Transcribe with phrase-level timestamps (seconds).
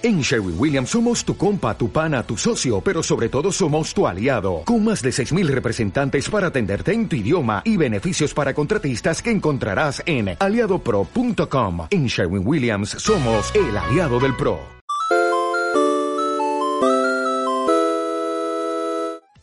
[0.00, 4.06] En Sherwin Williams somos tu compa, tu pana, tu socio, pero sobre todo somos tu
[4.06, 9.20] aliado, con más de 6.000 representantes para atenderte en tu idioma y beneficios para contratistas
[9.20, 11.88] que encontrarás en aliadopro.com.
[11.90, 14.60] En Sherwin Williams somos el aliado del PRO.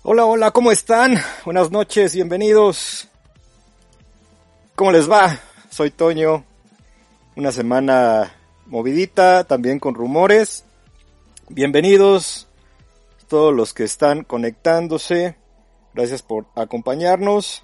[0.04, 1.18] Hola, hola, ¿cómo están?
[1.44, 3.10] Buenas noches, bienvenidos.
[4.76, 5.38] ¿Cómo les va?
[5.70, 6.46] Soy Toño.
[7.36, 8.32] Una semana
[8.66, 10.66] movidita, también con rumores.
[11.50, 12.48] Bienvenidos
[13.28, 15.38] todos los que están conectándose.
[15.94, 17.64] Gracias por acompañarnos.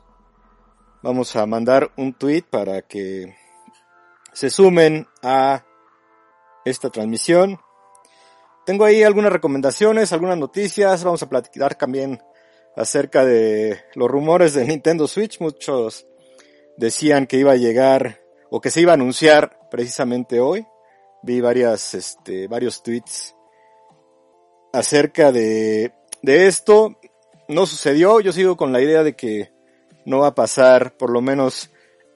[1.01, 3.35] Vamos a mandar un tweet para que
[4.33, 5.65] se sumen a
[6.65, 7.59] esta transmisión.
[8.65, 11.03] Tengo ahí algunas recomendaciones, algunas noticias.
[11.03, 12.21] Vamos a platicar también
[12.75, 15.39] acerca de los rumores de Nintendo Switch.
[15.39, 16.05] Muchos
[16.77, 18.21] decían que iba a llegar
[18.51, 20.65] o que se iba a anunciar precisamente hoy
[21.23, 23.35] vi varias, este, varios tweets
[24.73, 26.97] acerca de, de esto.
[27.47, 29.51] No sucedió, yo sigo con la idea de que
[30.05, 31.69] no va a pasar por lo menos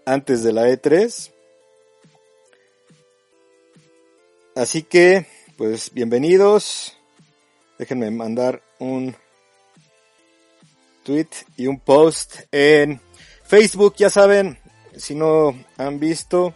[0.06, 1.32] antes de la E3.
[4.56, 5.26] Así que,
[5.58, 6.98] pues bienvenidos.
[7.78, 9.16] Déjenme mandar un
[11.04, 11.28] tweet
[11.58, 13.02] y un post en
[13.44, 14.58] Facebook, ya saben,
[14.96, 16.56] si no han visto,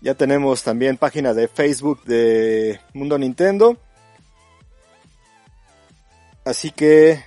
[0.00, 3.76] ya tenemos también página de Facebook de Mundo Nintendo.
[6.44, 7.24] Así que,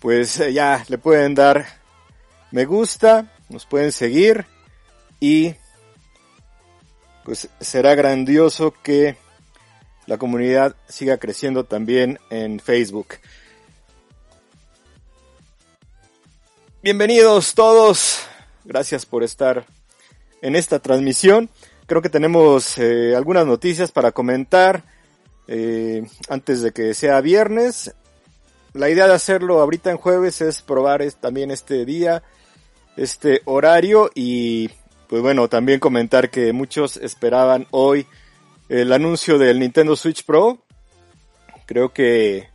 [0.00, 1.66] pues eh, ya le pueden dar
[2.50, 4.46] me gusta, nos pueden seguir
[5.20, 5.54] y
[7.24, 9.16] pues será grandioso que
[10.06, 13.16] la comunidad siga creciendo también en Facebook.
[16.82, 18.20] Bienvenidos todos,
[18.64, 19.66] gracias por estar
[20.42, 21.50] en esta transmisión.
[21.86, 24.84] Creo que tenemos eh, algunas noticias para comentar
[25.46, 27.94] eh, antes de que sea viernes.
[28.74, 32.22] La idea de hacerlo ahorita en jueves es probar también este día,
[32.96, 34.68] este horario y
[35.08, 38.06] pues bueno, también comentar que muchos esperaban hoy
[38.68, 40.58] el anuncio del Nintendo Switch Pro.
[41.64, 42.48] Creo que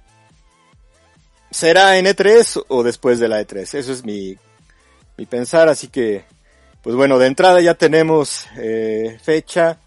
[1.49, 3.73] será en E3 o después de la E3.
[3.73, 4.37] Eso es mi,
[5.17, 6.25] mi pensar, así que
[6.83, 9.79] pues bueno, de entrada ya tenemos eh, fecha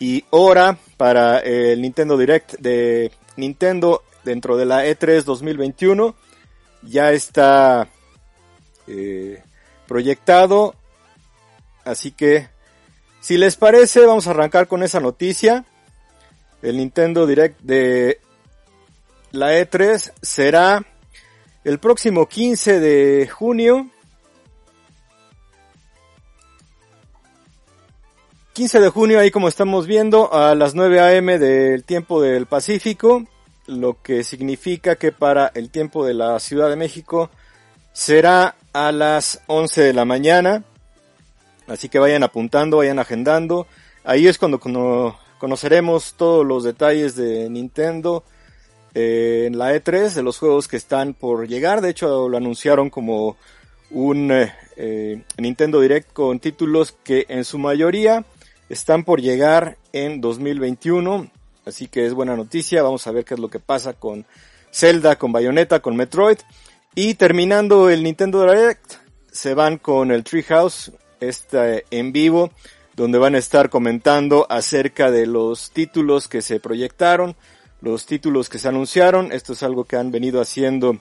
[0.00, 6.14] y hora para el Nintendo Direct de Nintendo dentro de la E3 2021.
[6.80, 7.88] Ya está
[8.86, 9.42] eh,
[9.86, 10.74] proyectado.
[11.84, 12.48] Así que,
[13.20, 15.66] si les parece, vamos a arrancar con esa noticia.
[16.62, 18.18] El Nintendo Direct de
[19.30, 20.86] la E3 será
[21.64, 23.90] el próximo 15 de junio
[28.54, 31.40] 15 de junio, ahí como estamos viendo, a las 9 a.m.
[31.40, 33.24] del tiempo del Pacífico,
[33.66, 37.30] lo que significa que para el tiempo de la Ciudad de México
[37.92, 40.62] será a las 11 de la mañana.
[41.66, 43.66] Así que vayan apuntando, vayan agendando.
[44.04, 44.60] Ahí es cuando
[45.40, 48.22] conoceremos todos los detalles de Nintendo
[48.94, 51.80] eh, en la E3, de los juegos que están por llegar.
[51.80, 53.36] De hecho, lo anunciaron como
[53.90, 58.24] un eh, Nintendo Direct con títulos que en su mayoría
[58.68, 61.30] están por llegar en 2021,
[61.66, 62.82] así que es buena noticia.
[62.82, 64.26] Vamos a ver qué es lo que pasa con
[64.72, 66.38] Zelda, con Bayonetta, con Metroid.
[66.94, 68.94] Y terminando el Nintendo Direct,
[69.30, 72.50] se van con el Treehouse, este en vivo,
[72.94, 77.34] donde van a estar comentando acerca de los títulos que se proyectaron,
[77.80, 79.32] los títulos que se anunciaron.
[79.32, 80.98] Esto es algo que han venido haciendo,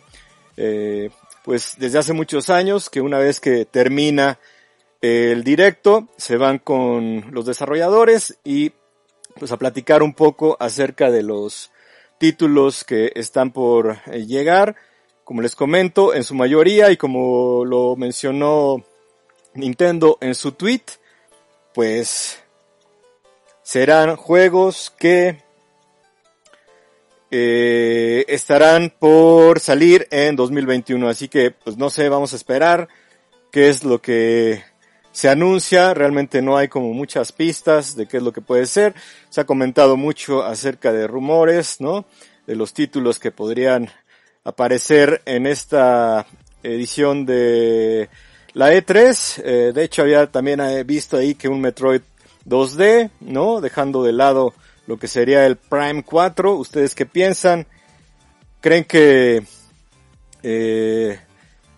[0.57, 1.11] eh,
[1.43, 4.39] pues desde hace muchos años, que una vez que termina
[5.03, 8.71] el directo, se van con los desarrolladores y
[9.37, 11.71] pues a platicar un poco acerca de los
[12.17, 14.77] títulos que están por eh, llegar.
[15.25, 18.81] Como les comento, en su mayoría y como lo mencionó
[19.55, 20.83] Nintendo en su tweet,
[21.73, 22.41] pues
[23.61, 25.43] serán juegos que
[27.29, 31.09] eh, estarán por salir en 2021.
[31.09, 32.87] Así que, pues no sé, vamos a esperar
[33.51, 34.63] qué es lo que
[35.13, 38.95] se anuncia, realmente no hay como muchas pistas de qué es lo que puede ser.
[39.29, 42.05] Se ha comentado mucho acerca de rumores, ¿no?
[42.47, 43.89] De los títulos que podrían
[44.43, 46.25] aparecer en esta
[46.63, 48.09] edición de
[48.53, 49.41] la E3.
[49.45, 52.01] Eh, de hecho, había también eh, visto ahí que un Metroid
[52.47, 53.61] 2D, ¿no?
[53.61, 54.55] Dejando de lado
[54.87, 56.55] lo que sería el Prime 4.
[56.55, 57.67] ¿Ustedes qué piensan?
[58.61, 59.43] ¿Creen que
[60.41, 61.19] eh,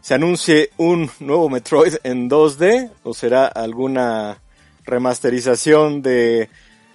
[0.06, 4.40] se anuncie un nuevo Metroid en 2D o será alguna
[4.84, 6.48] remasterización de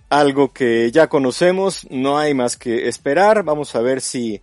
[0.09, 4.41] algo que ya conocemos, no hay más que esperar, vamos a ver si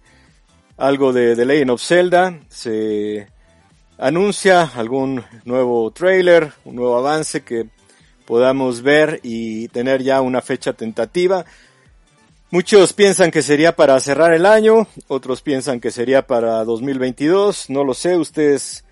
[0.75, 3.29] algo de The Legend of Zelda se
[3.97, 7.69] anuncia algún nuevo trailer, un nuevo avance que
[8.25, 11.45] podamos ver y tener ya una fecha tentativa.
[12.49, 17.83] Muchos piensan que sería para cerrar el año, otros piensan que sería para 2022, no
[17.83, 18.85] lo sé, ustedes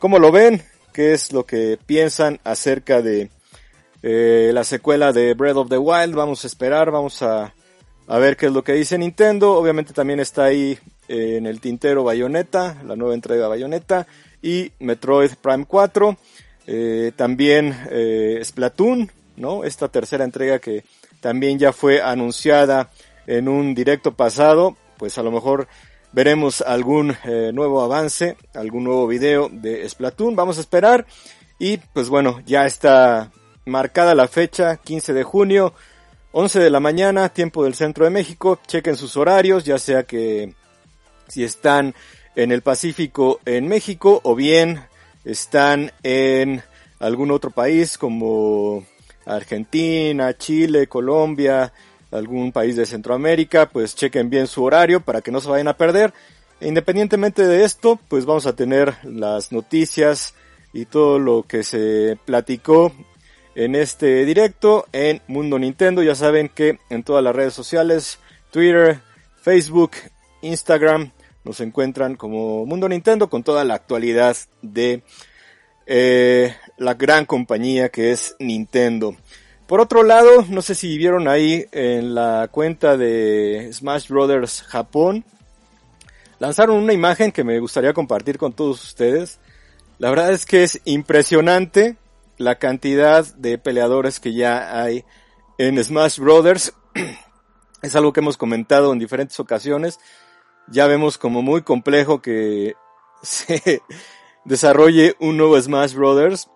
[0.00, 3.30] cómo lo ven, qué es lo que piensan acerca de
[4.02, 7.54] eh, la secuela de Breath of the Wild, vamos a esperar, vamos a,
[8.08, 11.60] a ver qué es lo que dice Nintendo, obviamente también está ahí eh, en el
[11.60, 14.08] tintero Bayonetta, la nueva entrega de Bayonetta
[14.42, 16.16] y Metroid Prime 4,
[16.66, 17.76] eh, también
[18.42, 19.64] Splatoon, ¿no?
[19.64, 20.84] Esta tercera entrega que
[21.20, 22.90] también ya fue anunciada
[23.26, 25.68] en un directo pasado, pues a lo mejor
[26.12, 31.06] veremos algún eh, nuevo avance, algún nuevo video de Splatoon, vamos a esperar.
[31.58, 33.30] Y pues bueno, ya está
[33.64, 35.74] marcada la fecha, 15 de junio,
[36.32, 40.54] 11 de la mañana, tiempo del centro de México, chequen sus horarios, ya sea que
[41.26, 41.94] si están
[42.36, 44.80] en el Pacífico en México o bien
[45.24, 46.62] están en
[47.00, 48.84] algún otro país como
[49.28, 51.72] Argentina, Chile, Colombia,
[52.10, 55.76] algún país de Centroamérica, pues chequen bien su horario para que no se vayan a
[55.76, 56.12] perder.
[56.60, 60.34] independientemente de esto, pues vamos a tener las noticias
[60.72, 62.92] y todo lo que se platicó
[63.54, 66.02] en este directo en Mundo Nintendo.
[66.02, 68.18] Ya saben que en todas las redes sociales,
[68.50, 69.00] Twitter,
[69.40, 69.92] Facebook,
[70.42, 71.12] Instagram,
[71.44, 75.02] nos encuentran como Mundo Nintendo con toda la actualidad de
[75.86, 79.16] eh, la gran compañía que es Nintendo.
[79.66, 85.24] Por otro lado, no sé si vieron ahí en la cuenta de Smash Brothers Japón,
[86.38, 89.38] lanzaron una imagen que me gustaría compartir con todos ustedes.
[89.98, 91.96] La verdad es que es impresionante
[92.38, 95.04] la cantidad de peleadores que ya hay
[95.58, 96.72] en Smash Brothers.
[97.82, 99.98] es algo que hemos comentado en diferentes ocasiones.
[100.68, 102.74] Ya vemos como muy complejo que
[103.22, 103.82] se
[104.48, 106.48] desarrolle un nuevo Smash Brothers.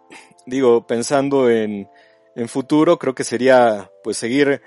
[0.47, 1.89] Digo, pensando en,
[2.35, 4.63] en futuro, creo que sería pues seguir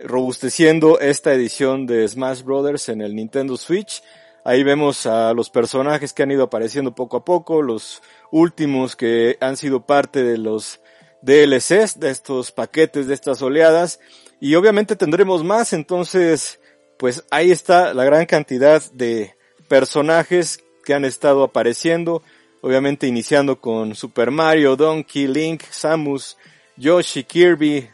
[0.00, 4.02] robusteciendo esta edición de Smash Brothers en el Nintendo Switch.
[4.44, 9.38] Ahí vemos a los personajes que han ido apareciendo poco a poco, los últimos que
[9.40, 10.80] han sido parte de los
[11.22, 13.98] DLCs, de estos paquetes, de estas oleadas.
[14.38, 16.60] Y obviamente tendremos más, entonces,
[16.98, 19.34] pues ahí está la gran cantidad de
[19.66, 22.22] personajes que han estado apareciendo
[22.60, 26.36] obviamente iniciando con Super Mario, Donkey, Link, Samus,
[26.76, 27.88] Yoshi, Kirby,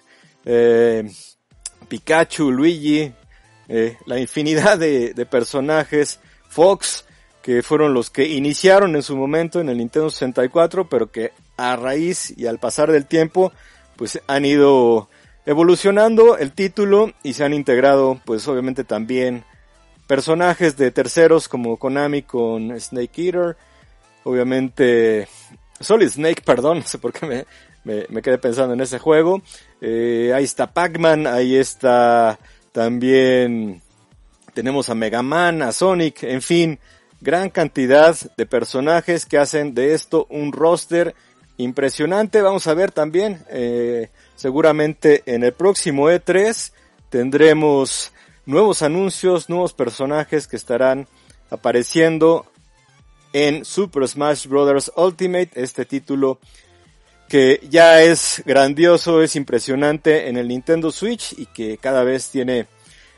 [0.44, 1.10] eh,
[1.88, 3.12] Pikachu, Luigi,
[3.68, 7.04] eh, la infinidad de, de, personajes, Fox,
[7.42, 11.76] que fueron los que iniciaron en su momento en el Nintendo 64, pero que a
[11.76, 13.52] raíz y al pasar del tiempo,
[13.96, 15.08] pues han ido
[15.46, 19.44] evolucionando el título y se han integrado, pues obviamente también
[20.06, 23.56] personajes de terceros como Konami con Snake Eater,
[24.24, 25.28] Obviamente,
[25.80, 27.26] Solid Snake, perdón, no sé por qué
[27.84, 29.42] me, me, quedé pensando en ese juego.
[29.80, 32.38] Eh, ahí está Pac-Man, ahí está
[32.72, 33.82] también
[34.54, 36.78] tenemos a Mega Man, a Sonic, en fin,
[37.20, 41.14] gran cantidad de personajes que hacen de esto un roster
[41.56, 42.42] impresionante.
[42.42, 46.72] Vamos a ver también, eh, seguramente en el próximo E3
[47.08, 48.12] tendremos
[48.46, 51.06] nuevos anuncios, nuevos personajes que estarán
[51.50, 52.46] apareciendo
[53.32, 54.92] en Super Smash Bros.
[54.96, 56.38] Ultimate, este título
[57.28, 62.66] que ya es grandioso, es impresionante en el Nintendo Switch y que cada vez tiene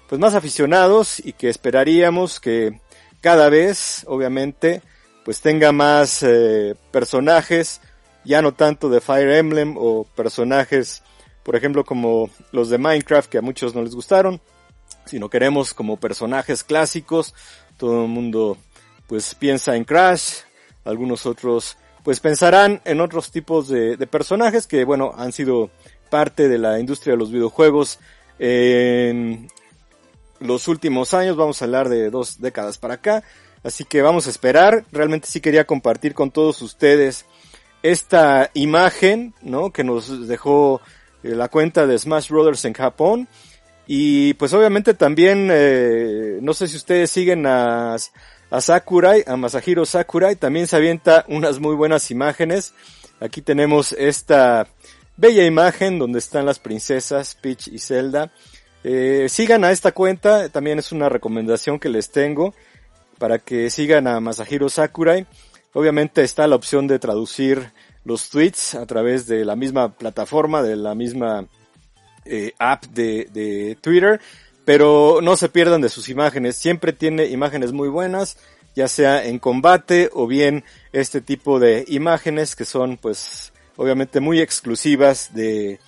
[0.08, 2.80] pues más aficionados y que esperaríamos que
[3.20, 4.82] cada vez, obviamente,
[5.24, 7.80] pues tenga más eh, personajes,
[8.24, 11.02] ya no tanto de Fire Emblem o personajes,
[11.42, 14.40] por ejemplo, como los de Minecraft que a muchos no les gustaron,
[15.06, 17.34] sino queremos como personajes clásicos,
[17.78, 18.58] todo el mundo
[19.06, 20.40] pues piensa en Crash,
[20.84, 25.70] algunos otros pues pensarán en otros tipos de, personajes que bueno han sido
[26.10, 27.98] parte de la industria de los videojuegos
[28.38, 29.48] en
[30.40, 33.24] los últimos años, vamos a hablar de dos décadas para acá,
[33.62, 37.24] así que vamos a esperar, realmente sí quería compartir con todos ustedes
[37.82, 39.70] esta imagen, ¿no?
[39.70, 40.80] Que nos dejó
[41.22, 43.28] eh, la cuenta de Smash Brothers en Japón
[43.86, 47.96] y pues obviamente también, eh, no sé si ustedes siguen a
[48.60, 52.72] Sakurai, a Masahiro Sakurai, también se avienta unas muy buenas imágenes.
[53.20, 54.66] Aquí tenemos esta
[55.16, 58.32] bella imagen donde están las princesas Peach y Zelda.
[58.82, 62.54] Eh, sigan a esta cuenta, también es una recomendación que les tengo
[63.18, 65.26] para que sigan a Masahiro Sakurai.
[65.72, 67.72] Obviamente está la opción de traducir
[68.04, 71.46] los tweets a través de la misma plataforma, de la misma
[72.24, 74.20] eh, app de, de Twitter,
[74.64, 78.38] pero no se pierdan de sus imágenes, siempre tiene imágenes muy buenas,
[78.74, 84.40] ya sea en combate o bien este tipo de imágenes que son pues obviamente muy
[84.40, 85.78] exclusivas de,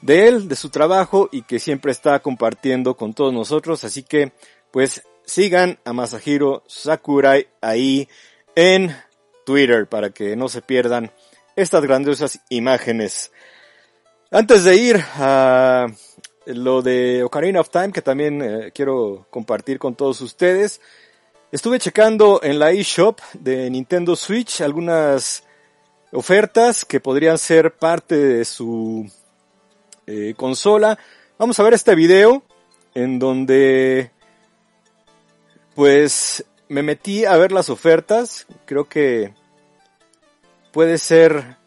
[0.00, 3.84] de él, de su trabajo y que siempre está compartiendo con todos nosotros.
[3.84, 4.32] Así que
[4.70, 8.08] pues sigan a Masahiro Sakurai ahí
[8.54, 8.96] en
[9.44, 11.12] Twitter para que no se pierdan
[11.56, 13.32] estas grandiosas imágenes.
[14.30, 15.86] Antes de ir a
[16.44, 20.82] lo de Ocarina of Time, que también eh, quiero compartir con todos ustedes,
[21.50, 25.44] estuve checando en la eShop de Nintendo Switch algunas
[26.12, 29.10] ofertas que podrían ser parte de su
[30.06, 30.98] eh, consola.
[31.38, 32.42] Vamos a ver este video
[32.94, 34.10] en donde
[35.74, 38.46] pues me metí a ver las ofertas.
[38.66, 39.32] Creo que
[40.70, 41.57] puede ser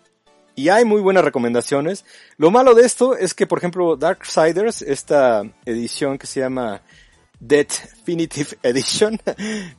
[0.62, 2.06] y hay muy buenas recomendaciones.
[2.38, 6.84] Lo malo de esto es que, por ejemplo, Darksiders, esta edición que se llama
[7.40, 9.20] Definitive Edition,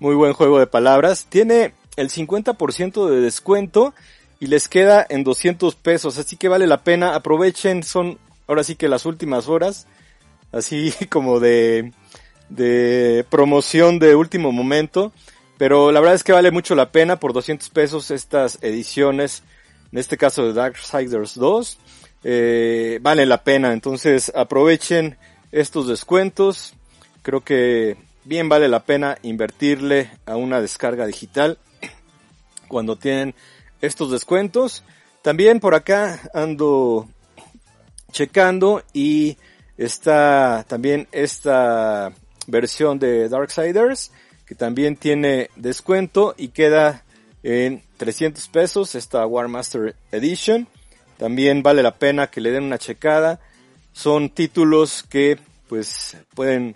[0.00, 3.94] muy buen juego de palabras, tiene el 50% de descuento
[4.40, 8.74] y les queda en 200 pesos, así que vale la pena, aprovechen, son ahora sí
[8.74, 9.86] que las últimas horas,
[10.50, 11.92] así como de,
[12.48, 15.12] de promoción de último momento,
[15.58, 19.44] pero la verdad es que vale mucho la pena por 200 pesos estas ediciones,
[19.92, 21.78] en este caso de Darksiders 2,
[22.24, 25.18] eh, vale la pena, entonces aprovechen
[25.50, 26.74] estos descuentos,
[27.22, 31.58] creo que bien vale la pena invertirle a una descarga digital
[32.68, 33.34] cuando tienen
[33.80, 34.82] estos descuentos.
[35.20, 37.08] También por acá ando
[38.10, 39.36] checando y
[39.76, 42.12] está también esta
[42.46, 44.10] versión de Darksiders
[44.46, 47.04] que también tiene descuento y queda
[47.42, 50.66] en 300 pesos esta Warmaster Edition.
[51.18, 53.38] También vale la pena que le den una checada.
[53.92, 56.74] Son títulos que pues pueden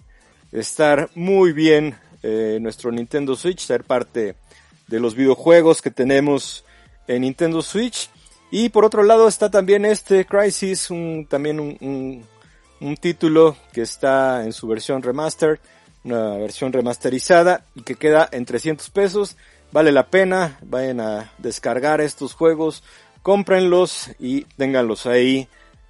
[0.52, 4.37] estar muy bien eh, nuestro Nintendo Switch, ser parte
[4.87, 6.64] de los videojuegos que tenemos
[7.09, 8.09] en Nintendo Switch.
[8.52, 12.25] Y por otro lado está también este Crisis, un, también un,
[12.80, 15.59] un, título que está en su versión remaster,
[16.04, 19.37] una versión remasterizada y que queda en 300 pesos.
[19.73, 22.82] Vale la pena, vayan a descargar estos juegos,
[23.23, 25.49] cómprenlos y ténganlos ahí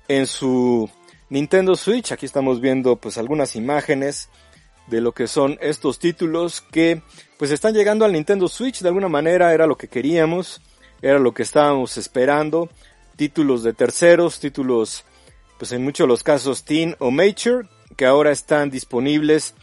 [0.08, 0.90] en su
[1.28, 2.12] Nintendo Switch.
[2.12, 4.28] Aquí estamos viendo pues algunas imágenes
[4.86, 7.02] de lo que son estos títulos que
[7.38, 10.60] pues están llegando al Nintendo Switch de alguna manera era lo que queríamos
[11.02, 12.68] era lo que estábamos esperando
[13.16, 15.04] títulos de terceros títulos
[15.58, 19.54] pues en muchos de los casos teen o mature que ahora están disponibles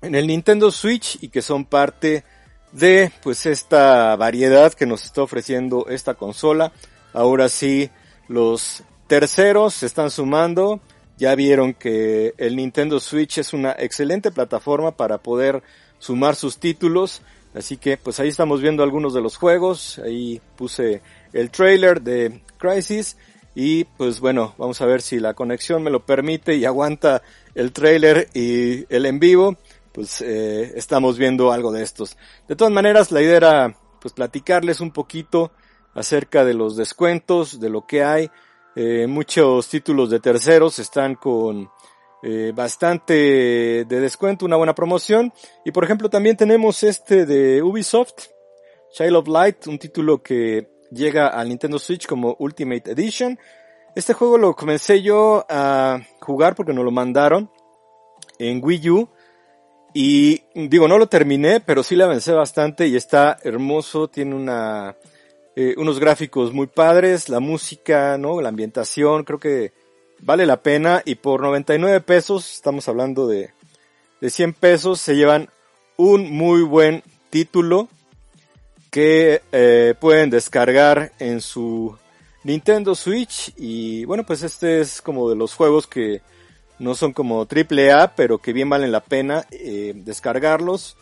[0.00, 2.24] en el Nintendo Switch y que son parte
[2.72, 6.72] de pues esta variedad que nos está ofreciendo esta consola
[7.12, 7.90] ahora sí
[8.28, 10.80] los terceros se están sumando
[11.22, 15.62] ya vieron que el Nintendo Switch es una excelente plataforma para poder
[16.00, 17.22] sumar sus títulos.
[17.54, 20.00] Así que pues ahí estamos viendo algunos de los juegos.
[20.04, 21.00] Ahí puse
[21.32, 23.16] el trailer de Crisis.
[23.54, 27.22] Y pues bueno, vamos a ver si la conexión me lo permite y aguanta
[27.54, 29.56] el trailer y el en vivo.
[29.92, 32.16] Pues eh, estamos viendo algo de estos.
[32.48, 35.52] De todas maneras, la idea era pues platicarles un poquito
[35.94, 38.30] acerca de los descuentos, de lo que hay.
[38.74, 41.70] Eh, muchos títulos de terceros están con
[42.22, 45.32] eh, bastante de descuento, una buena promoción.
[45.64, 48.28] Y por ejemplo también tenemos este de Ubisoft,
[48.92, 53.38] Child of Light, un título que llega al Nintendo Switch como Ultimate Edition.
[53.94, 57.50] Este juego lo comencé yo a jugar porque nos lo mandaron
[58.38, 59.10] en Wii U.
[59.94, 64.96] Y digo, no lo terminé, pero sí le avancé bastante y está hermoso, tiene una
[65.54, 68.40] eh, unos gráficos muy padres, la música, ¿no?
[68.40, 69.72] La ambientación, creo que
[70.20, 73.50] vale la pena y por 99 pesos, estamos hablando de,
[74.20, 75.50] de 100 pesos, se llevan
[75.96, 77.88] un muy buen título
[78.90, 81.98] que eh, pueden descargar en su
[82.44, 86.20] Nintendo Switch y bueno pues este es como de los juegos que
[86.78, 90.96] no son como triple A pero que bien valen la pena eh, descargarlos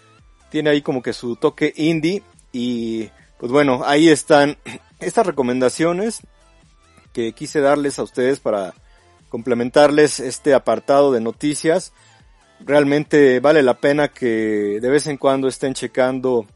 [0.51, 2.23] tiene ahí como que su toque indie
[2.53, 3.09] y
[3.39, 4.59] pues bueno, ahí están
[5.01, 6.21] estas recomendaciones
[7.13, 8.75] que quise darles a ustedes para
[9.29, 11.93] complementarles este apartado de noticias.
[12.61, 16.47] Realmente vale la pena que de vez en cuando estén checando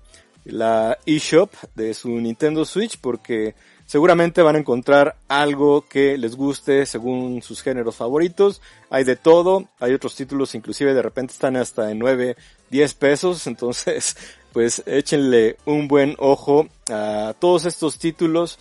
[0.45, 3.55] la eShop de su Nintendo Switch porque
[3.87, 8.61] seguramente van a encontrar algo que les guste según sus géneros favoritos.
[8.91, 12.37] Hay de todo, hay otros títulos inclusive de repente están hasta en 9,
[12.71, 14.17] 10 pesos, entonces
[14.53, 18.59] pues échenle un buen ojo a todos estos títulos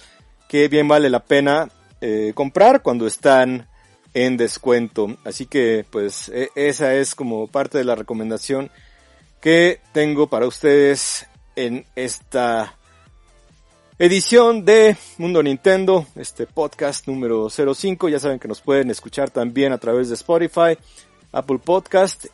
[0.47, 1.69] que bien vale la pena
[2.01, 3.67] eh, comprar cuando están
[4.13, 5.17] en descuento.
[5.23, 8.71] Así que pues e, esa es como parte de la recomendación
[9.39, 12.77] que tengo para ustedes en esta
[14.05, 18.09] edición de Mundo Nintendo, este podcast número 05.
[18.09, 20.77] Ya saben que nos pueden escuchar también a través de Spotify,
[21.31, 22.25] Apple Podcast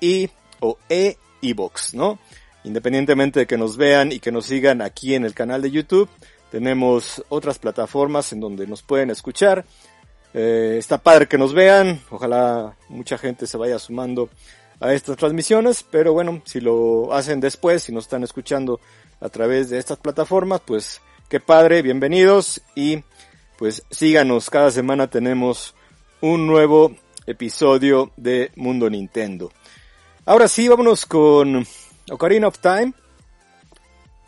[0.00, 0.30] y
[0.60, 2.20] o e iBox, ¿no?
[2.62, 6.08] Independientemente de que nos vean y que nos sigan aquí en el canal de YouTube,
[6.52, 9.64] tenemos otras plataformas en donde nos pueden escuchar.
[10.32, 14.30] Eh, está padre que nos vean, ojalá mucha gente se vaya sumando
[14.78, 18.78] a estas transmisiones, pero bueno, si lo hacen después, si nos están escuchando
[19.20, 23.02] a través de estas plataformas, pues qué padre, bienvenidos y
[23.58, 25.74] pues síganos, cada semana tenemos
[26.20, 26.94] un nuevo
[27.26, 29.50] episodio de Mundo Nintendo.
[30.24, 31.66] Ahora sí, vámonos con
[32.10, 32.92] Ocarina of Time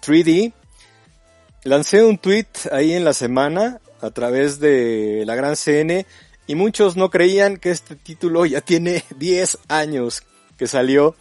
[0.04, 0.52] 3D.
[1.64, 6.04] Lancé un tweet ahí en la semana a través de la gran CN
[6.46, 10.22] y muchos no creían que este título ya tiene 10 años
[10.56, 11.14] que salió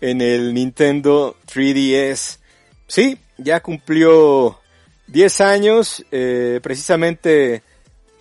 [0.00, 2.38] en el Nintendo 3DS.
[2.86, 4.60] Sí, ya cumplió
[5.06, 7.62] 10 años, eh, precisamente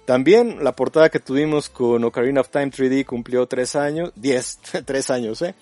[0.06, 5.10] también la portada que tuvimos con Ocarina of Time 3D cumplió 3 años, 10, 3
[5.10, 5.56] años, eh.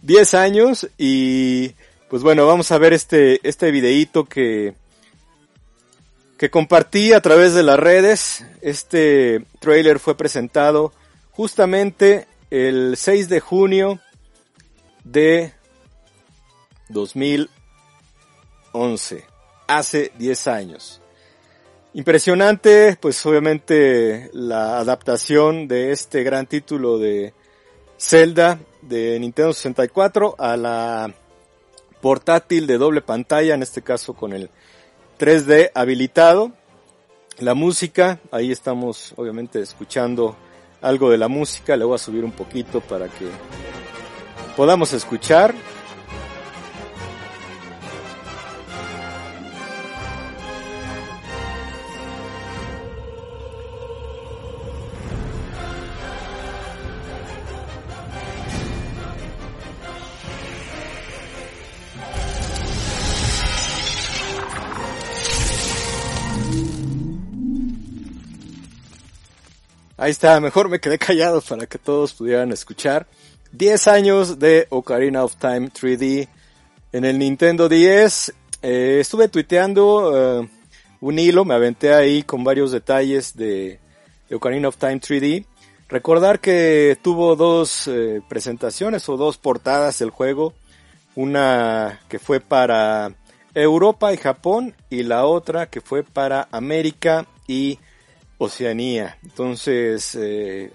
[0.00, 1.74] 10 años y
[2.08, 4.74] pues bueno, vamos a ver este, este videíto que,
[6.36, 8.44] que compartí a través de las redes.
[8.60, 10.92] Este trailer fue presentado
[11.30, 13.98] justamente el 6 de junio
[15.04, 15.54] de
[16.90, 19.24] 2011,
[19.78, 21.00] hace 10 años.
[21.94, 27.34] Impresionante, pues obviamente la adaptación de este gran título de
[27.98, 31.14] Zelda de Nintendo 64 a la
[32.00, 34.50] portátil de doble pantalla, en este caso con el
[35.18, 36.52] 3D habilitado.
[37.38, 40.36] La música, ahí estamos obviamente escuchando
[40.80, 43.26] algo de la música, le voy a subir un poquito para que
[44.56, 45.54] podamos escuchar.
[70.02, 73.06] Ahí está, mejor me quedé callado para que todos pudieran escuchar.
[73.52, 76.26] 10 años de Ocarina of Time 3D
[76.90, 78.34] en el Nintendo 10.
[78.62, 80.48] Eh, estuve tuiteando eh,
[81.00, 83.78] un hilo, me aventé ahí con varios detalles de,
[84.32, 85.46] Ocarina of Time 3D.
[85.88, 90.52] Recordar que tuvo dos eh, presentaciones o dos portadas del juego.
[91.14, 93.12] Una que fue para
[93.54, 97.78] Europa y Japón y la otra que fue para América y
[98.38, 99.18] Oceanía.
[99.22, 100.18] Entonces,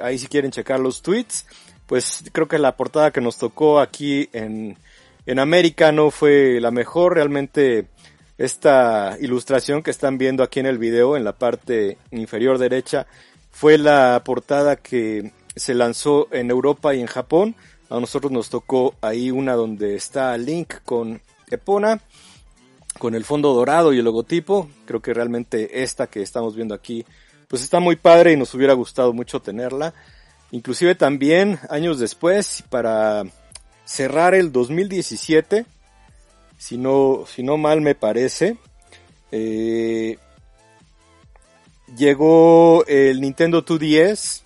[0.01, 1.45] ahí si quieren checar los tweets
[1.87, 4.77] pues creo que la portada que nos tocó aquí en,
[5.25, 7.15] en América no fue la mejor.
[7.15, 7.87] Realmente
[8.37, 13.07] esta ilustración que están viendo aquí en el video en la parte inferior derecha
[13.51, 17.55] fue la portada que se lanzó en Europa y en Japón.
[17.89, 22.01] A nosotros nos tocó ahí una donde está Link con Epona,
[22.99, 24.69] con el fondo dorado y el logotipo.
[24.85, 27.05] Creo que realmente esta que estamos viendo aquí,
[27.47, 29.93] pues está muy padre y nos hubiera gustado mucho tenerla.
[30.51, 33.23] Inclusive también años después, para
[33.85, 35.65] cerrar el 2017,
[36.57, 38.57] si no, si no mal me parece,
[39.31, 40.17] eh,
[41.95, 44.41] llegó el Nintendo 2DS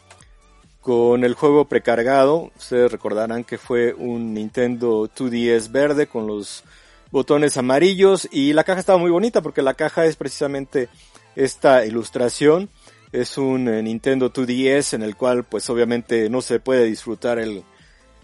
[0.81, 2.51] con el juego precargado.
[2.57, 6.63] Ustedes recordarán que fue un Nintendo 2DS verde con los
[7.11, 10.89] botones amarillos y la caja estaba muy bonita porque la caja es precisamente
[11.35, 12.69] esta ilustración
[13.11, 17.63] es un eh, Nintendo 2DS en el cual pues obviamente no se puede disfrutar el,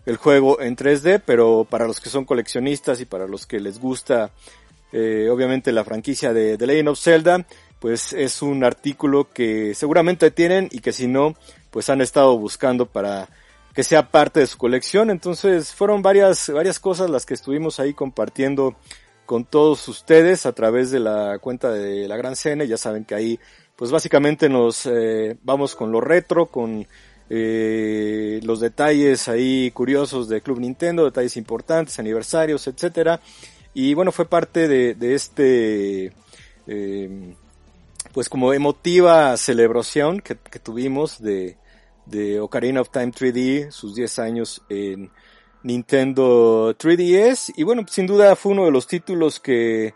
[0.06, 3.80] el juego en 3D, pero para los que son coleccionistas y para los que les
[3.80, 4.32] gusta
[4.94, 7.46] eh, obviamente la franquicia de The Legend of Zelda,
[7.80, 11.36] pues es un artículo que seguramente tienen y que si no,
[11.72, 13.28] pues han estado buscando para
[13.74, 15.12] que sea parte de su colección.
[15.12, 18.76] Entonces fueron varias, varias cosas las que estuvimos ahí compartiendo
[19.26, 22.68] con todos ustedes a través de la cuenta de la Gran Cene.
[22.68, 23.40] Ya saben que ahí
[23.78, 26.86] pues básicamente nos eh, vamos con lo retro, con
[27.30, 33.22] eh, los detalles ahí curiosos de Club Nintendo, detalles importantes, aniversarios, etcétera.
[33.76, 36.12] Y bueno, fue parte de, de este,
[36.66, 37.36] eh,
[38.14, 41.58] pues como emotiva celebración que, que tuvimos de,
[42.08, 45.12] de Ocarina of Time 3D, sus 10 años en
[45.62, 47.54] Nintendo 3DS.
[47.56, 49.94] Y bueno, sin duda fue uno de los títulos que,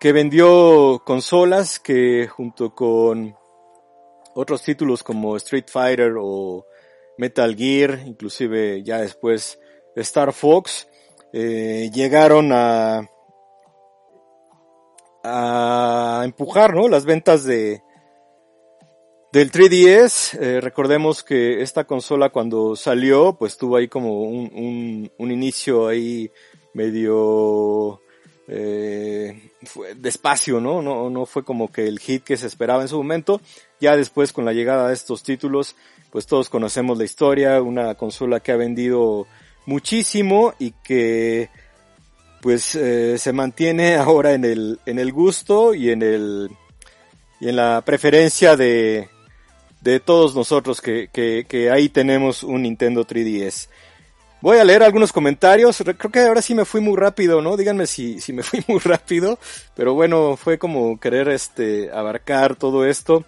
[0.00, 3.36] que vendió consolas que junto con
[4.34, 6.64] otros títulos como Street Fighter o
[7.18, 9.60] Metal Gear, inclusive ya después
[9.94, 10.88] Star Fox,
[11.34, 13.02] eh, llegaron a,
[15.22, 16.88] a empujar ¿no?
[16.88, 17.82] las ventas de,
[19.32, 25.12] del 3DS, eh, recordemos que esta consola cuando salió, pues tuvo ahí como un, un,
[25.18, 26.30] un inicio ahí
[26.72, 28.00] medio
[28.52, 30.82] eh, fue despacio, ¿no?
[30.82, 31.08] ¿no?
[31.08, 33.40] No fue como que el hit que se esperaba en su momento.
[33.80, 35.76] Ya después con la llegada de estos títulos,
[36.10, 39.28] pues todos conocemos la historia, una consola que ha vendido
[39.66, 41.48] muchísimo y que
[42.42, 46.50] pues eh, se mantiene ahora en el, en el gusto y en el
[47.38, 49.08] y en la preferencia de,
[49.80, 53.68] de todos nosotros que, que, que ahí tenemos un Nintendo 3DS.
[54.42, 55.82] Voy a leer algunos comentarios.
[55.98, 57.58] Creo que ahora sí me fui muy rápido, ¿no?
[57.58, 59.38] Díganme si, si me fui muy rápido.
[59.74, 63.24] Pero bueno, fue como querer este abarcar todo esto.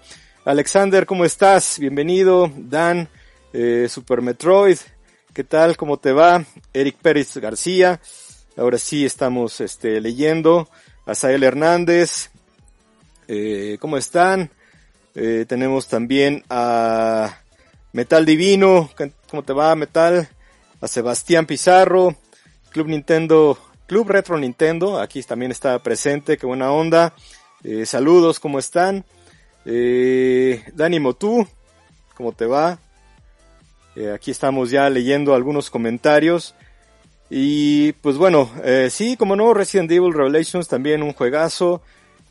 [0.47, 1.79] Alexander, ¿cómo estás?
[1.79, 2.51] Bienvenido.
[2.57, 3.09] Dan,
[3.53, 4.79] eh, Super Metroid.
[5.35, 5.77] ¿Qué tal?
[5.77, 6.45] ¿Cómo te va?
[6.73, 8.01] Eric Pérez García.
[8.57, 10.71] Ahora sí estamos este, leyendo.
[11.05, 12.31] Asael Hernández.
[13.29, 14.51] Eh, ¿Cómo están?
[15.15, 17.39] Eh, tenemos también a
[17.93, 18.89] Metal Divino.
[19.29, 20.27] ¿Cómo te va, Metal?
[20.83, 22.15] A Sebastián Pizarro.
[22.71, 25.01] Club Nintendo, Club Retro Nintendo.
[25.01, 26.37] Aquí también está presente.
[26.37, 27.15] Qué buena onda.
[27.65, 29.05] Eh, saludos, ¿cómo están?
[29.65, 31.47] Eh, Dani Motú,
[32.17, 32.79] ¿cómo te va?
[33.95, 36.55] Eh, aquí estamos ya leyendo algunos comentarios.
[37.31, 41.83] Y pues bueno, eh, sí, como no, Resident Evil Revelations también un juegazo.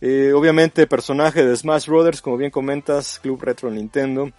[0.04, 4.32] Obviamente personaje de Smash Brothers, como bien comentas, Club Retro Nintendo.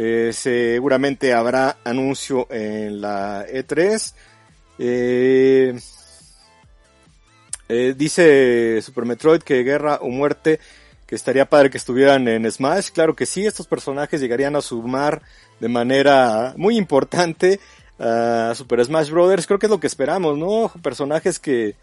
[0.00, 4.14] Eh, seguramente habrá anuncio en la E3.
[4.78, 5.76] Eh,
[7.68, 10.60] eh, dice Super Metroid que Guerra o Muerte,
[11.04, 12.90] que estaría padre que estuvieran en Smash.
[12.92, 15.20] Claro que sí, estos personajes llegarían a sumar
[15.58, 17.58] de manera muy importante
[17.98, 19.48] a Super Smash Brothers.
[19.48, 20.70] Creo que es lo que esperamos, ¿no?
[20.80, 21.74] Personajes que,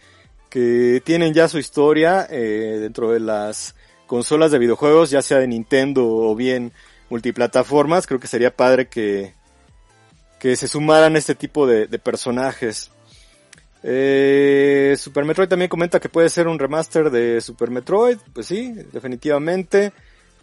[0.49, 3.75] que tienen ya su historia dentro de las
[4.07, 6.71] consolas de videojuegos, ya sea de Nintendo o bien
[7.15, 9.33] multiplataformas, creo que sería padre que,
[10.37, 12.91] que se sumaran este tipo de, personajes.
[13.83, 18.73] Eh, Super Metroid también comenta que puede ser un remaster de Super Metroid, pues sí,
[18.91, 19.93] definitivamente.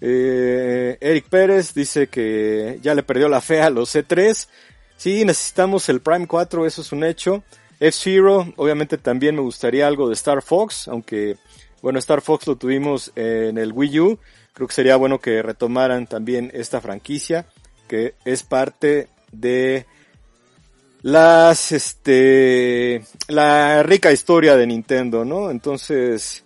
[0.00, 4.48] Eh, Eric Pérez dice que ya le perdió la fe a los C3.
[4.96, 7.42] Sí, necesitamos el Prime 4, eso es un hecho.
[7.80, 11.36] F-Zero, obviamente también me gustaría algo de Star Fox, aunque,
[11.82, 14.18] bueno, Star Fox lo tuvimos en el Wii U.
[14.52, 17.46] Creo que sería bueno que retomaran también esta franquicia,
[17.88, 19.86] que es parte de
[21.02, 25.50] las, este, la rica historia de Nintendo, ¿no?
[25.50, 26.44] Entonces,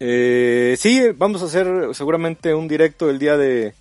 [0.00, 3.74] eh, sí, vamos a hacer seguramente un directo el día de,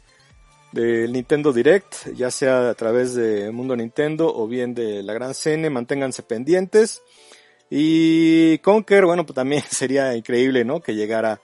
[0.71, 5.33] del Nintendo Direct, ya sea a través de Mundo Nintendo o bien de la Gran
[5.33, 7.01] Cene, manténganse pendientes.
[7.69, 10.81] Y Conker, bueno, pues también sería increíble, ¿no?
[10.81, 11.41] Que llegara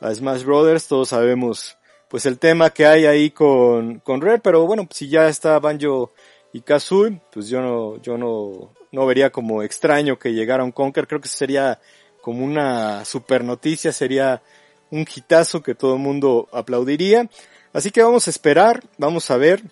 [0.00, 1.76] a Smash Brothers, todos sabemos
[2.08, 6.12] pues el tema que hay ahí con, con Rare, pero bueno, si ya está Banjo
[6.52, 11.08] y Kazooie, pues yo no, yo no, no vería como extraño que llegara un Conker,
[11.08, 11.80] creo que sería
[12.20, 14.42] como una super noticia, sería
[14.90, 17.28] un hitazo que todo el mundo aplaudiría.
[17.72, 19.62] Así que vamos a esperar, vamos a ver.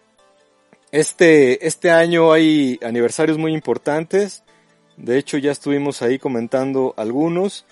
[0.91, 4.43] Este, este año hay aniversarios muy importantes.
[4.97, 7.65] De hecho, ya estuvimos ahí comentando algunos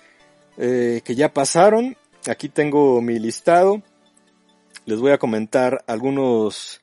[0.57, 1.97] eh, que ya pasaron.
[2.27, 3.81] Aquí tengo mi listado.
[4.85, 6.81] Les voy a comentar algunos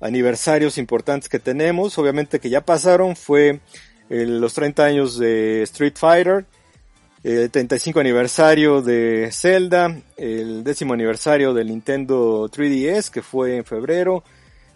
[0.00, 1.98] aniversarios importantes que tenemos.
[1.98, 3.16] Obviamente que ya pasaron.
[3.16, 3.60] Fue
[4.10, 6.46] eh, los 30 años de Street Fighter
[7.22, 14.24] el 35 aniversario de Zelda, el décimo aniversario del Nintendo 3DS que fue en febrero,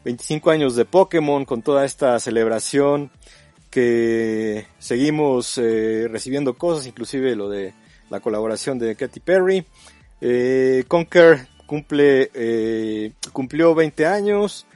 [0.04, 3.10] 25 años de Pokémon con toda esta celebración
[3.68, 7.74] que seguimos eh, recibiendo cosas, inclusive lo de
[8.10, 9.66] la colaboración de Katy Perry.
[10.28, 14.66] Eh, Conker cumple, eh, cumplió 20 años.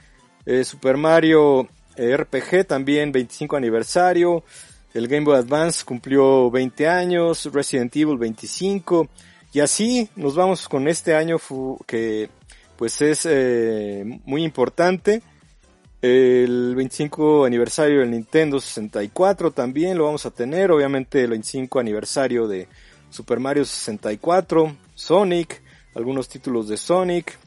[0.45, 4.45] Eh, Super Mario RPG también 25 aniversario.
[4.93, 9.09] El Game Boy Advance cumplió 20 años, Resident Evil 25
[9.51, 11.37] y así nos vamos con este año
[11.85, 12.29] que
[12.77, 15.21] pues es eh, muy importante.
[16.01, 22.47] El 25 aniversario del Nintendo 64 también lo vamos a tener, obviamente el 25 aniversario
[22.47, 22.69] de
[23.11, 25.61] Super Mario 64, Sonic,
[25.93, 27.37] algunos títulos de Sonic,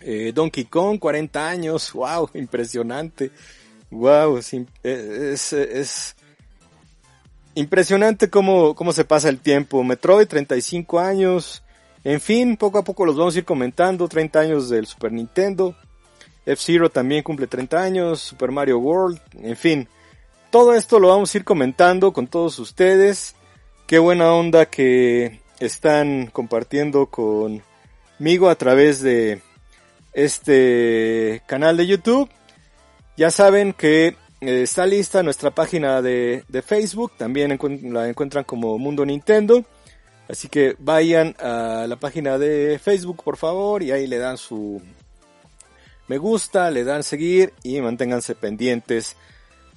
[0.00, 3.30] eh, Donkey Kong 40 años, wow, impresionante,
[3.90, 6.16] wow, es, es, es
[7.58, 9.82] Impresionante cómo, cómo se pasa el tiempo.
[9.82, 11.64] Metroid, 35 años.
[12.04, 14.06] En fin, poco a poco los vamos a ir comentando.
[14.06, 15.74] 30 años del Super Nintendo.
[16.46, 18.20] F-Zero también cumple 30 años.
[18.20, 19.20] Super Mario World.
[19.42, 19.88] En fin.
[20.52, 23.34] Todo esto lo vamos a ir comentando con todos ustedes.
[23.88, 29.40] Qué buena onda que están compartiendo conmigo a través de
[30.12, 32.28] este canal de YouTube.
[33.16, 34.08] Ya saben que
[34.42, 39.64] eh, está lista nuestra página de, Facebook, también la encuentran como Mundo Nintendo.
[40.28, 44.82] Así que vayan a la página de Facebook, por favor, y ahí le dan su
[46.08, 49.16] me gusta, le dan seguir y manténganse pendientes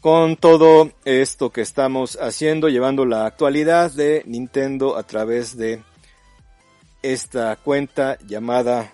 [0.02, 5.84] con todo esto que estamos haciendo, llevando la actualidad de Nintendo a través de
[7.04, 8.92] esta cuenta llamada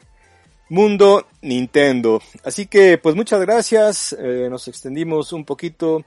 [0.69, 2.21] Mundo Nintendo.
[2.43, 6.03] Así que pues muchas gracias, eh, nos extendimos un poquito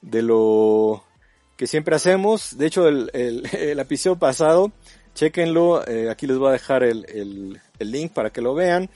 [0.00, 1.04] de lo
[1.58, 2.56] que siempre hacemos.
[2.56, 3.44] De hecho el, el,
[3.78, 4.72] episodio pasado,
[5.14, 8.88] chequenlo, eh, aquí les voy a dejar el, link para que lo vean.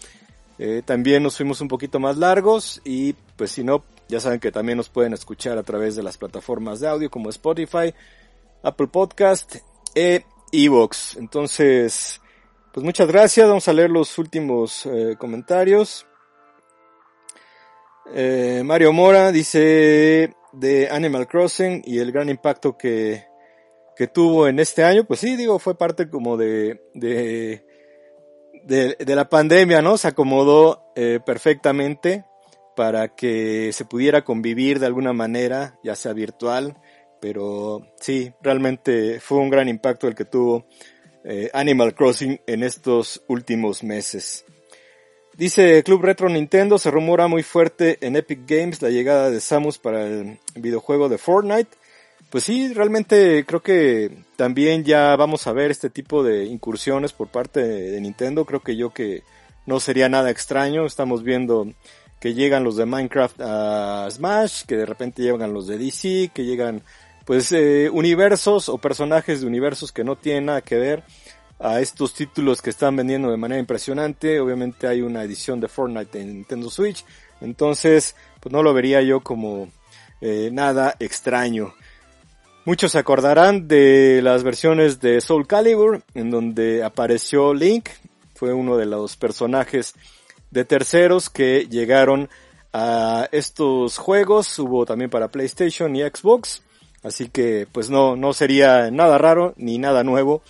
[0.59, 4.53] Eh, también nos fuimos un poquito más largos y pues si no, ya saben que
[4.53, 7.95] también nos pueden escuchar a través de las plataformas de audio como Spotify,
[8.63, 9.57] Apple Podcast
[9.95, 11.17] e Evox.
[11.17, 12.21] Entonces,
[12.73, 16.07] pues muchas gracias, vamos a leer los últimos eh, comentarios.
[18.15, 23.25] Eh, Mario Mora dice de Animal Crossing y el gran impacto que,
[23.97, 27.65] que tuvo en este año, pues sí, digo, fue parte como de, de,
[29.07, 29.97] la pandemia, ¿no?
[29.97, 32.25] Se acomodó eh, perfectamente
[32.75, 36.77] para que se pudiera convivir de alguna manera, ya sea virtual,
[37.21, 40.67] pero sí, realmente fue un gran impacto el que tuvo
[41.25, 44.45] eh, Animal Crossing en estos últimos meses.
[45.37, 49.79] Dice Club Retro Nintendo, se rumora muy fuerte en Epic Games la llegada de Samus
[49.79, 51.71] para el videojuego de Fortnite.
[52.29, 57.29] Pues sí, realmente creo que también ya vamos a ver este tipo de incursiones por
[57.29, 58.45] parte de Nintendo.
[58.45, 59.23] Creo que yo que
[59.65, 60.87] no sería nada extraño.
[60.87, 61.67] Estamos viendo
[62.23, 66.45] que llegan los de Minecraft a Smash, que de repente llegan los de DC, que
[66.45, 66.81] llegan
[67.25, 71.03] pues eh, universos o personajes de universos que no tienen nada que ver
[71.59, 74.39] a estos títulos que están vendiendo de manera impresionante.
[74.39, 77.05] Obviamente hay una edición de Fortnite en Nintendo Switch,
[77.41, 79.73] entonces pues no lo vería yo como
[80.21, 81.75] eh, nada extraño.
[82.65, 87.89] Muchos se acordarán de las versiones de Soul Calibur, en donde apareció Link,
[88.37, 89.97] fue uno de los personajes
[90.53, 92.29] de terceros que llegaron
[92.73, 96.63] a estos juegos, hubo también para PlayStation y Xbox.
[97.03, 100.43] Así que pues no, no sería nada raro ni nada nuevo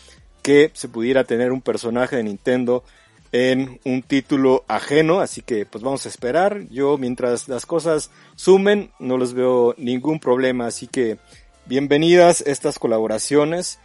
[0.42, 2.84] que se pudiera tener un personaje de Nintendo
[3.30, 6.68] en un título ajeno, así que pues vamos a esperar.
[6.68, 11.18] Yo mientras las cosas sumen no les veo ningún problema, así que
[11.64, 13.78] bienvenidas estas colaboraciones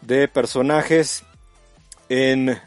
[0.00, 1.24] de personajes
[2.08, 2.58] en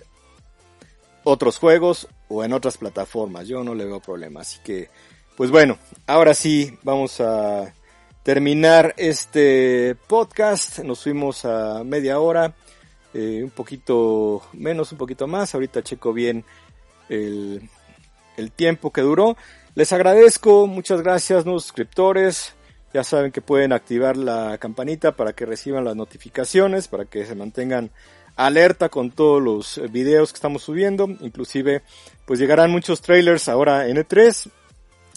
[1.24, 3.48] otros juegos o en otras plataformas.
[3.48, 4.90] Yo no le veo problema, así que
[5.38, 7.72] pues bueno, ahora sí vamos a
[8.24, 10.80] terminar este podcast.
[10.80, 12.56] Nos fuimos a media hora,
[13.14, 15.54] eh, un poquito menos, un poquito más.
[15.54, 16.44] Ahorita checo bien
[17.08, 17.70] el,
[18.36, 19.38] el tiempo que duró.
[19.76, 22.56] Les agradezco, muchas gracias, nuevos suscriptores.
[22.92, 27.36] Ya saben que pueden activar la campanita para que reciban las notificaciones, para que se
[27.36, 27.92] mantengan
[28.38, 31.10] alerta con todos los videos que estamos subiendo.
[31.20, 31.82] Inclusive,
[32.26, 34.50] pues llegarán muchos trailers ahora en E3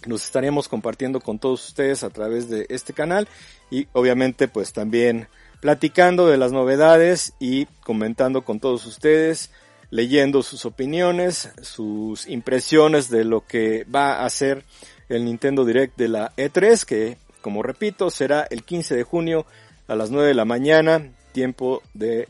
[0.07, 3.29] nos estaremos compartiendo con todos ustedes a través de este canal.
[3.71, 5.29] Y obviamente pues también
[5.61, 9.51] platicando de las novedades y comentando con todos ustedes,
[9.91, 14.65] leyendo sus opiniones, sus impresiones de lo que va a ser
[15.09, 19.47] el Nintendo Direct de la E3 que como repito será el 15 de junio
[19.89, 22.27] a las 9 de la mañana tiempo del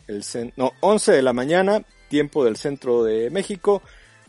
[0.56, 3.82] no 11 de la mañana tiempo del centro de México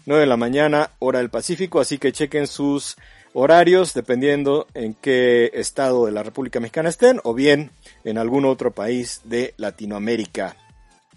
[0.06, 2.98] 9 de la mañana hora del Pacífico así que chequen sus
[3.34, 7.72] horarios dependiendo en qué estado de la República Mexicana estén o bien
[8.04, 10.56] en algún otro país de Latinoamérica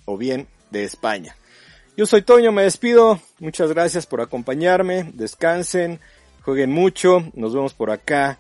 [0.05, 1.37] o bien de España.
[1.97, 3.21] Yo soy Toño, me despido.
[3.39, 5.11] Muchas gracias por acompañarme.
[5.15, 6.01] Descansen,
[6.43, 7.25] jueguen mucho.
[7.35, 8.39] Nos vemos por acá.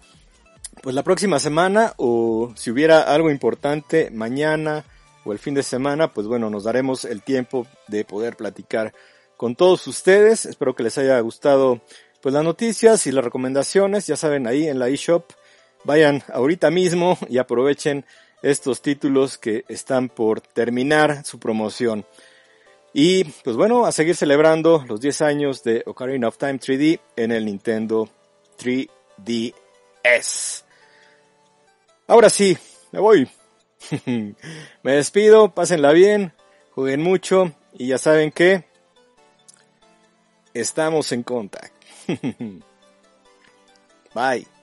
[0.83, 4.85] Pues la próxima semana o si hubiera algo importante mañana
[5.24, 8.92] o el fin de semana, pues bueno, nos daremos el tiempo de poder platicar
[9.37, 10.46] con todos ustedes.
[10.46, 11.80] Espero que les haya gustado
[12.20, 15.30] pues las noticias y las recomendaciones, ya saben, ahí en la eShop.
[15.84, 18.04] Vayan ahorita mismo y aprovechen
[18.42, 22.06] estos títulos que están por terminar su promoción.
[22.92, 27.32] Y pues bueno, a seguir celebrando los 10 años de Ocarina of Time 3D en
[27.32, 28.08] el Nintendo
[28.58, 30.62] 3DS.
[32.06, 32.56] Ahora sí,
[32.92, 33.28] me voy.
[34.83, 36.33] Me despido, pásenla bien,
[36.75, 38.64] jueguen mucho y ya saben que
[40.55, 41.75] estamos en contacto.
[44.14, 44.53] Bye.